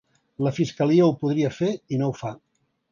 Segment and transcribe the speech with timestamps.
[0.45, 2.35] La fiscalia ho podria fer i no ho fa.